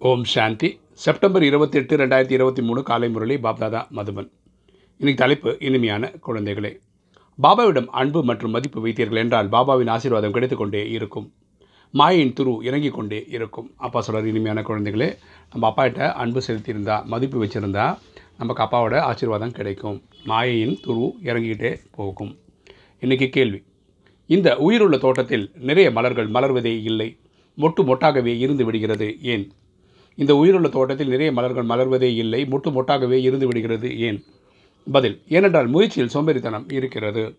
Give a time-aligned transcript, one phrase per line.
[0.00, 0.80] ஓம் சாந்தி.
[0.92, 4.30] September இருபத்தி எட்டு ரெண்டாயிரத்தி இருபத்தி மூணு காலை முரளி பாப்தாதா மதுபன்.
[4.98, 6.80] இன்னைக்கு தலைப்பு இனிமையான குழந்தைகளே.
[7.42, 11.32] பாபாவிடம் அன்பு மற்றும் மதிப்பு வைத்தீர்கள் என்றால் பாபாவின் ஆசீர்வாதம் கிடைத்துக்கொண்டே இருக்கும்.
[11.90, 13.72] மாயின் துரு இறங்கிக் கொண்டே இருக்கும்.
[13.76, 15.18] அப்பா சொல்கிறார் இனிமையான குழந்தைகளே
[15.50, 17.98] நம்ம அப்பாகிட்ட அன்பு செலுத்தியிருந்தா மதிப்பு வச்சுருந்தா
[18.38, 20.02] நமக்கு அப்பாவோட ஆசீர்வாதம் கிடைக்கும்.
[20.24, 22.38] மாயையின் துரு இறங்கிக்கிட்டே போகும்.
[23.00, 23.62] இன்றைக்கி கேள்வி.
[24.26, 27.16] இந்த உயிருள்ள தோட்டத்தில் நிறைய மலர்கள் மலர்வதே இல்லை.
[27.56, 29.22] மொட்டு மொட்டாகவே இருந்து விடுகிறது.
[29.22, 29.52] ஏன்?
[30.18, 33.98] இந்த உயிருள்ள தோட்டத்தில் நிறைய மலர்கள் மலர்வதே இல்லை மொட்டு மொட்டாகவே இருந்து விடுகிறது.
[33.98, 34.24] ஏன்?
[34.86, 37.36] பதில் ஏனென்றால் முயற்சியில் சோம்பேறித்தனம் இருக்கிறது.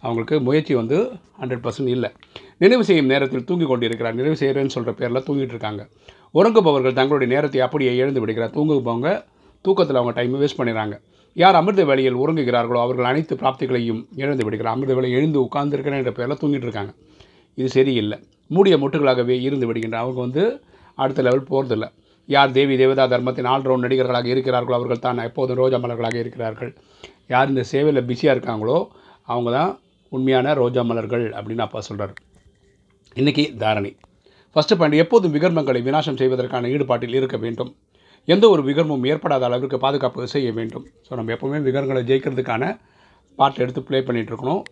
[0.00, 0.96] அவங்களுக்கு முயற்சி வந்து
[1.40, 2.10] ஹண்ட்ரட் பர்சன்ட் இல்லை.
[2.58, 4.14] நினைவு செய்யும் நேரத்தில் தூங்கி கொண்டிருக்கிறார்.
[4.14, 5.88] நினைவு செய்கிறேன்னு சொல்கிற பேரில் தூங்கிட்டு இருக்காங்க.
[6.34, 8.50] உறங்குபவர்கள் தங்களுடைய நேரத்தை அப்படியே எழுந்து விடுகிறார்.
[8.50, 9.24] தூங்குபவங்க
[9.64, 10.96] தூக்கத்தில் அவங்க டைமை வேஸ்ட் பண்ணிடுறாங்க.
[11.34, 14.74] யார் அமிர்த வேலையில் உறங்குகிறார்களோ அவர்கள் அனைத்து பிராப்திகளையும் இழந்து விடுகிறார்.
[14.74, 16.92] அமிர்த வேலை எழுந்து உட்கார்ந்துருக்கிறேன் என்ற பேரில் தூங்கிட்டு இருக்காங்க.
[17.54, 18.18] இது சரியில்லை.
[18.46, 20.60] மூடிய முட்டுகளாகவே இருந்து விடுகின்ற அவங்க வந்து
[20.94, 21.86] அடுத்த லெவல் போகிறதில்ல
[22.34, 26.72] யார் தேவி தேவதா தர்மத்தின் ஆல்ரவுண்ட் நடிகர்களாக இருக்கிறார்களோ அவர்கள் தான் எப்போதும் ரோஜா மலர்களாக இருக்கிறார்கள்.
[27.34, 28.78] யார் இந்த சேவையில் பிஸியாக இருக்காங்களோ
[29.32, 29.70] அவங்க தான்
[30.16, 32.14] உண்மையான ரோஜா மலர்கள் அப்படின்னு அப்பா சொல்கிறார்
[33.20, 33.92] இன்றைக்கி தாரணி.
[34.54, 37.70] ஃபஸ்ட்டு பாயிண்ட் எப்போதும் விகர்மங்களை விநாசம் செய்வதற்கான ஈடுபாட்டில் இருக்க வேண்டும்.
[38.34, 40.86] எந்த ஒரு விகர்மும் ஏற்படாத அளவிற்கு பாதுகாப்பு செய்ய வேண்டும்.
[41.06, 42.64] ஸோ நம்ம எப்போவுமே விகரங்களை ஜெயிக்கிறதுக்கான
[43.38, 44.62] பாட்டை எடுத்து ப்ளே பண்ணிகிட்டு இருக்கணும்.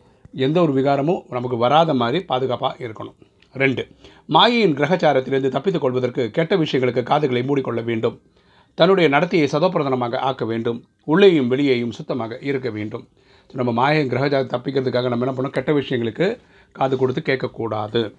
[0.47, 3.17] எந்த ஒரு விகாரமும் நமக்கு வராத மாதிரி பாதுகாப்பாக இருக்கணும்.
[3.63, 3.83] ரெண்டு
[4.35, 8.17] மாயையின் கிரகச்சாரத்திலிருந்து தப்பித்துக் கொள்வதற்கு கெட்ட விஷயங்களுக்கு காதுகளை மூடிக்கொள்ள வேண்டும்.
[8.75, 10.79] தன்னுடைய நடத்தையை சதோப்பிரதனமாக ஆக்க வேண்டும்.
[11.05, 13.05] உள்ளேயும் வெளியேயும் சுத்தமாக இருக்க வேண்டும்.
[13.53, 15.57] நம்ம மாயையின் கிரகச்சாரத்தை தப்பிக்கிறதுக்காக நம்ம என்ன பண்ணணும்?
[15.59, 16.27] கெட்ட விஷயங்களுக்கு
[16.73, 18.15] காது கொடுத்து கேட்கக்கூடாது.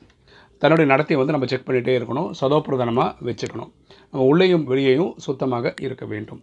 [0.62, 2.30] தன்னுடைய நடத்தையை வந்து நம்ம செக் பண்ணிகிட்டே இருக்கணும்.
[2.42, 3.72] சதோப்பிரதானமாக வச்சுக்கணும்.
[4.12, 6.42] நம்ம உள்ளேயும் வெளியேயும் சுத்தமாக இருக்க வேண்டும்.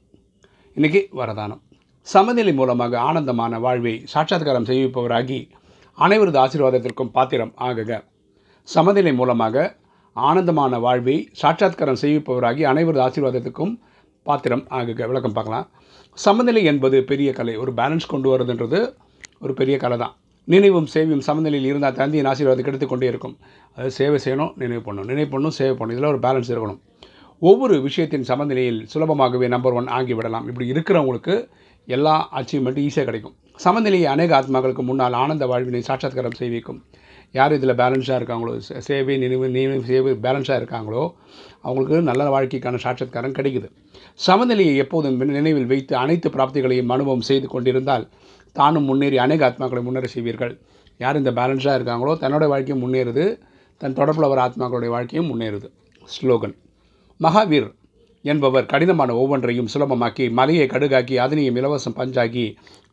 [0.77, 1.61] இன்றைக்கி வரதானம்.
[2.01, 5.39] சமநிலை மூலமாக ஆனந்தமான வாழ்வை சாட்சாத்காரம் செய்விப்பவராகி
[5.98, 7.92] அனைவரது ஆசீர்வாதத்திற்கும் பாத்திரம் ஆகுக.
[8.73, 9.77] சமநிலை மூலமாக
[10.12, 13.73] ஆனந்தமான வாழ்வை சாட்சாத்காரம் செய்விப்பவராகி அனைவரது ஆசீர்வாதத்துக்கும்
[14.23, 15.07] பாத்திரம் ஆகுக.
[15.07, 15.67] விளக்கம் பார்க்கலாம்.
[16.12, 17.57] சமநிலை என்பது பெரிய கலை.
[17.57, 18.95] ஒரு பேலன்ஸ் கொண்டு வரதுன்றது
[19.41, 20.14] ஒரு பெரிய கலை தான்.
[20.45, 23.36] நினைவும் சேவையும் சமநிலையில் இருந்தால் தந்தையின் ஆசீர்வாதம் எடுத்துக்கொண்டே இருக்கும்.
[23.77, 25.05] அது சேவை செய்யணும் நினைவு பண்ணணும்.
[25.05, 25.96] நினைவு பண்ணணும் சேவை பண்ணணும்.
[25.98, 26.81] இதில் ஒரு பேலன்ஸ் இருக்கணும்.
[27.39, 31.48] ஒவ்வொரு விஷயத்தின் சமநிலையில் சுலபமாகவே நம்பர் ஒன் ஆகிவிடலாம் இப்படி இருக்கிறவங்களுக்கு
[31.86, 33.35] எல்லா அச்சீவ்மெண்ட்டும் ஈஸியாக கிடைக்கும்.
[33.57, 36.83] சமநிலையை அநேக ஆத்மாக்களுக்கு முன்னால் ஆனந்த வாழ்வினை சாட்சாத்காரம் செய்விக்கும்.
[37.34, 38.52] யார் இதில் பேலன்ஸாக இருக்காங்களோ
[38.89, 41.02] சேவை நினைவு நினைவு சேவை பேலன்ஸாக இருக்காங்களோ
[41.67, 43.68] அவங்களுக்கு நல்ல வாழ்க்கைக்கான சாட்சாத்காரம் கிடைக்குது.
[44.27, 48.05] சமநிலையை எப்போதும் நினைவில் வைத்து அனைத்து பிராப்திகளையும் அனுபவம் செய்து கொண்டிருந்தால்
[48.56, 50.55] தானும் முன்னேறி அநேக ஆத்மாக்களை முன்னேற செய்வீர்கள்.
[51.00, 53.24] யார் இந்த பேலன்ஸாக இருக்காங்களோ தன்னோட வாழ்க்கையும் முன்னேறுது
[53.80, 55.68] தன் தொடர்பில் வர ஆத்மாக்களுடைய வாழ்க்கையும் முன்னேறுது.
[56.08, 56.55] ஸ்லோகன்
[57.20, 57.70] மகாவீர்
[58.24, 62.45] என்பவர் கடினமான ஒவ்வொன்றையும் சுலபமாக்கி மலையை கடுகாக்கி அதனையும் இலவசம் பஞ்சாக்கி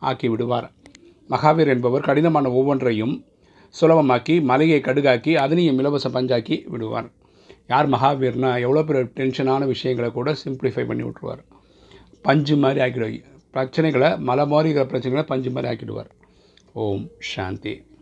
[0.09, 0.67] ஆக்கி விடுவார்
[1.29, 3.13] மகாவீர் என்பவர் கடினமான ஒவ்வொன்றையும்
[3.79, 7.09] சுலபமாக்கி மலையை கடுகாக்கி அதனையும் இலவச பஞ்சாக்கி விடுவார்
[7.67, 11.43] யார் மகாவீர்னா எவ்வளோ பெரிய டென்ஷனான விஷயங்களை கூட சிம்பிளிஃபை பண்ணி விட்ருவார்
[12.21, 16.11] பஞ்சு மாதிரி ஆக்கிடுவாங்க பிரச்சனைகளை மலை மாதிரி இருக்கிற பிரச்சனைகளை பஞ்சு மாதிரி ஆக்கிடுவார்.
[16.73, 17.73] ஓம் சாந்தி.